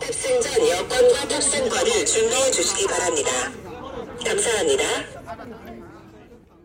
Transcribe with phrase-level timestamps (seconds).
[0.00, 3.30] 탑승 전 여권과 탑승권을 준비해 주시기 바랍니다.
[4.24, 4.84] 감사합니다.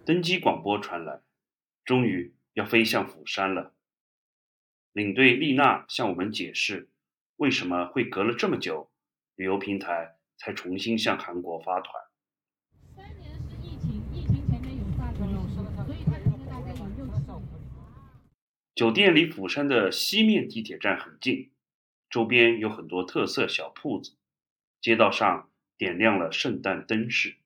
[0.05, 1.21] 登机广播传来，
[1.83, 3.73] 终于要飞向釜山了。
[4.93, 6.89] 领队丽娜向我们解释，
[7.37, 8.91] 为什么会隔了这么久，
[9.35, 11.91] 旅游平台才重新向韩国发团。
[12.95, 15.27] 三年是疫情，疫情前面有发团，
[15.85, 17.43] 所以他今天大概有六十种。
[18.73, 21.51] 酒店离釜山的西面地铁站很近，
[22.10, 24.16] 周边有很多特色小铺子，
[24.80, 27.36] 街道上点亮了圣诞灯饰，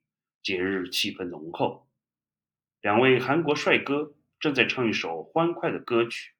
[0.42, 1.86] 节日气氛浓厚。
[2.80, 6.33] 两位韩国帅哥正在唱一首欢快的歌曲。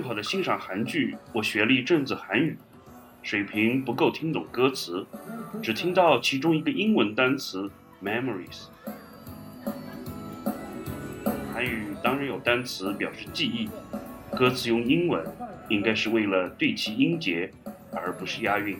[0.00, 2.56] 最好的欣赏韩剧，我学了一阵子韩语，
[3.22, 5.04] 水平不够听懂歌词，
[5.62, 7.70] 只听到其中一个英文单词
[8.02, 8.68] memories。
[11.52, 13.68] 韩语当然有单词表示记忆，
[14.34, 15.22] 歌词用英文
[15.68, 17.52] 应该是为了对齐音节，
[17.92, 18.78] 而不是押韵。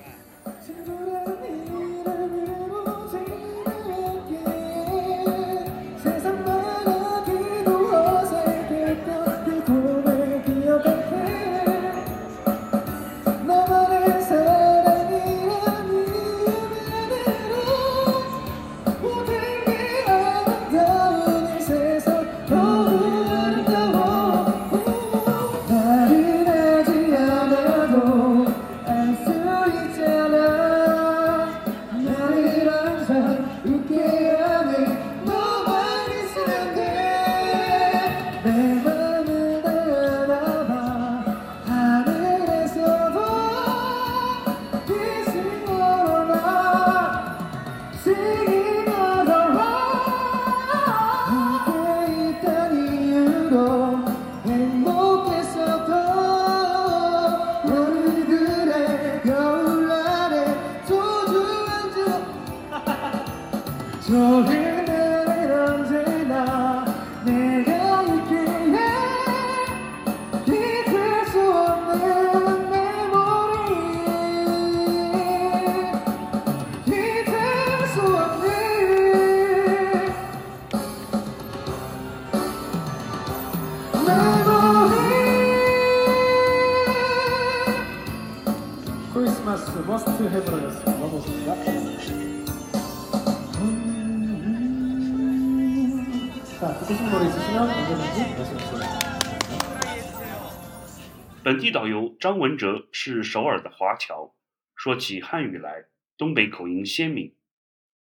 [101.43, 104.35] 本地导游张文哲是首尔的华侨，
[104.75, 105.85] 说起汉语来，
[106.17, 107.35] 东北口音鲜明。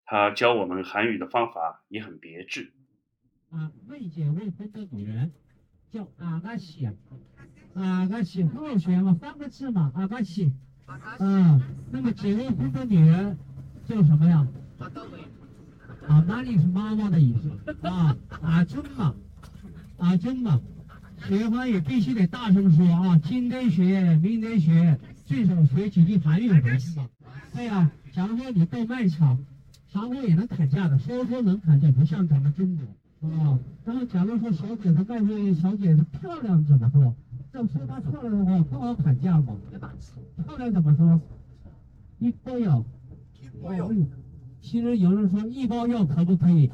[0.05, 2.73] 他教我们韩语的方法也很别致。
[3.51, 5.33] 啊，未结未婚的女人
[5.91, 6.89] 叫阿嘎西，
[7.75, 10.53] 阿嘎西很好学嘛，三个字嘛，阿嘎西。
[11.19, 11.61] 嗯，
[11.91, 13.37] 那么结过婚的女人
[13.87, 14.47] 叫什么呀？
[16.07, 18.17] 啊，哪里是妈妈的意思啊？
[18.41, 19.15] 啊， 真嘛，
[19.99, 20.59] 啊，真嘛。
[21.27, 27.07] 学韩语必须得大声说啊，今天学，明天学，最少学几句韩语回去嘛。
[27.53, 29.39] 对呀、假如说你到卖场，
[29.93, 32.79] 韩国也能砍价的，说说能砍价，不像咱们中
[33.21, 33.59] 国啊。
[33.85, 37.15] 然后假如说小姐她卖这小姐姐漂亮怎么说？
[37.53, 39.55] 要说她漂亮的话，不好砍价嘛。
[40.45, 41.21] 漂亮怎么说？
[42.19, 42.85] 一包药。
[43.63, 43.97] 哦
[44.61, 46.71] 其实有人说一包药可不可以？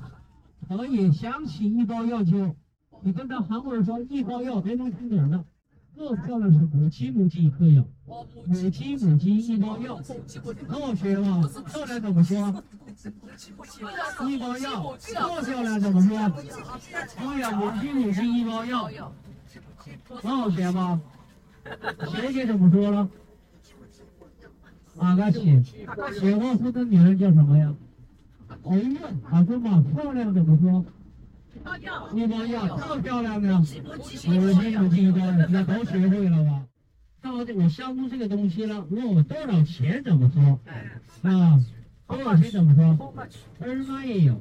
[0.66, 2.56] 可以，想起一包药就，
[3.02, 5.44] 你跟他韩国人说一包药，别能听懂的。
[5.96, 7.86] 更漂亮是母鸡母鸡一颗药，
[8.46, 9.96] 母鸡母鸡一包药，
[10.66, 11.48] 很好学吗？
[11.68, 12.64] 漂亮怎么说？
[14.26, 16.18] 一包药，多漂亮怎么说？
[17.18, 18.90] 哎呀，母鸡母鸡一包药，
[20.20, 21.00] 很好学吗？
[22.10, 23.08] 学学怎么说了？
[24.98, 25.60] 阿嘎西，
[26.20, 27.74] 结过婚的女人叫什么呀？
[28.64, 29.00] 哎呀，
[29.30, 30.84] 啊说嘛，漂亮怎么说？
[32.14, 36.66] 一包药，这么漂亮的，母鸡母鸡一包药，那都学会了吧？
[37.20, 40.60] 到底我相中这个东西了，问我多少钱怎么说？
[41.28, 41.60] 啊，
[42.06, 43.14] 多少钱怎么说？
[43.58, 44.34] 二妈也有，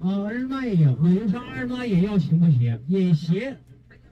[0.00, 2.80] 啊，二妈也有，有人说二妈也要行不行？
[2.88, 3.56] 也行。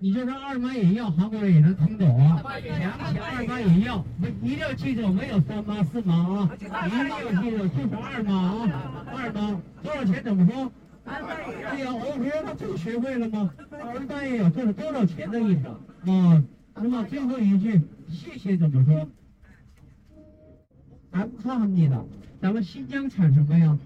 [0.02, 2.40] 你就说二妈也要韩国人也能听懂啊。
[2.42, 4.02] 二妈也要
[4.42, 10.72] 一定要记住没有三妈四妈啊一定要记住就是二妈啊二妈多少钱怎么说？
[11.04, 13.50] 哎呀 ok 他不学会了吗？
[13.70, 15.66] 二大也有赚了多少钱的意思
[16.10, 16.42] 啊
[16.74, 19.06] 那么最后一句谢谢怎么说？
[21.12, 22.06] 咱们唱你的
[22.40, 23.78] 咱们新疆产什么呀？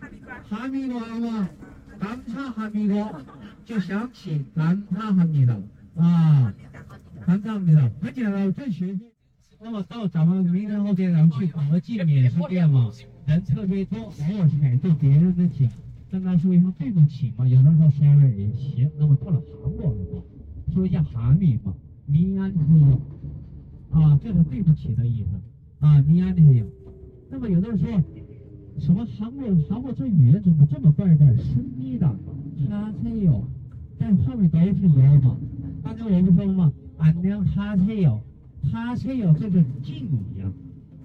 [0.00, 0.34] 哈密瓜。
[0.58, 1.48] 哈密瓜吗？
[1.98, 3.10] 咱们唱哈密瓜。
[3.69, 5.61] 就想起감사합니다
[5.95, 6.53] 啊，
[7.25, 9.11] 감사합니다很简单，这学费。
[9.61, 12.91] 那么到咱们明天后天咱们去国际免税店嘛，
[13.25, 15.65] 人特别多，偶尔踩着别人的脚，
[16.11, 18.91] 跟他说一声对不起嘛，有的时候 sorry 也行。
[18.99, 20.21] 那么到了韩国的话，
[20.73, 21.73] 说一下韩语嘛，
[22.07, 22.99] 미안해요
[23.91, 25.29] 啊，这是对不起的意思
[25.79, 26.65] 啊，미안해요。
[27.31, 28.03] 那么有的人说，
[28.77, 31.25] 什么韩国韩国这语言怎么这么怪怪？
[31.37, 32.07] 是你的，
[32.69, 33.41] 하세요。
[34.00, 35.38] 但后面都是妖嘛，
[35.84, 38.18] 但是我不说嘛，俺娘她才有，
[38.72, 40.08] 她才有这个敬
[40.38, 40.50] 仰，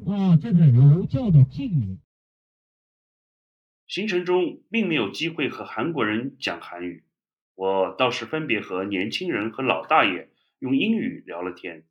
[0.08, 1.98] 啊，这个儒教的敬仰。
[3.86, 7.04] 行程中并没有机会和韩国人讲韩语，
[7.54, 11.84] 我倒是分别和年轻人和老大爷用英语聊了天。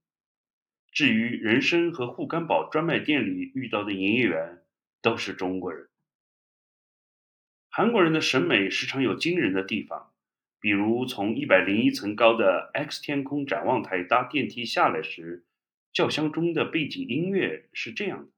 [0.90, 4.62] 至于人参和护肝宝专卖店里遇到的营业员，
[5.02, 5.88] 都是中国人。
[7.68, 10.13] 韩国人的审美时常有惊人的地方。
[10.64, 15.44] 比如从一百零一层高的 X 天空展望台搭电梯下来时，
[15.92, 18.32] 轿厢中的背景音乐是这样的。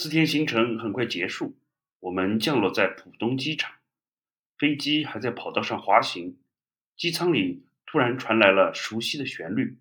[0.00, 1.58] 四天行程很快结束，
[1.98, 3.70] 我们降落在浦东机场，
[4.56, 6.38] 飞机还在跑道上滑行，
[6.96, 9.76] 机舱里突然传来了熟悉的旋律，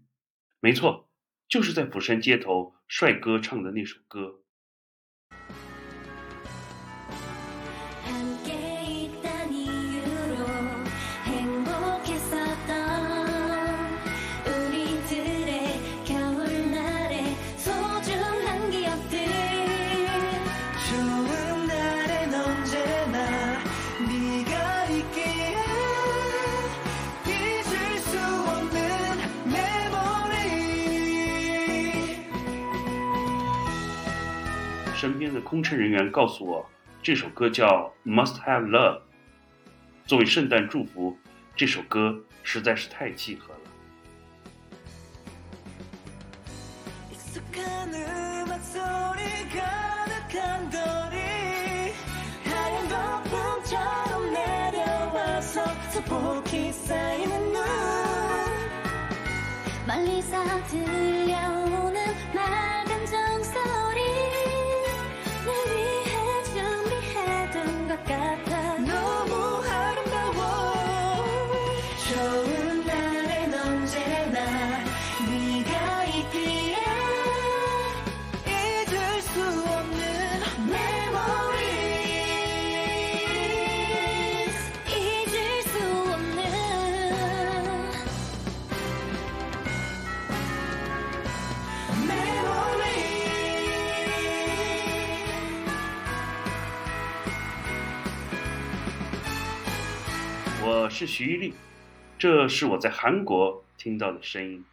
[0.59, 1.09] 没错，
[1.47, 4.43] 就是在釜山街头帅哥唱的那首歌。
[34.98, 36.68] 身边的空乘人员告诉我，
[37.02, 38.98] 这首歌叫《Must Have Love》。
[40.06, 41.18] 作为圣诞祝福，
[41.56, 43.60] 这首歌实在是太契合了。
[47.10, 48.60] 익숙한 음악
[100.69, 101.55] 我是徐一丽，
[102.19, 104.63] 这是我在韩国听到的声音。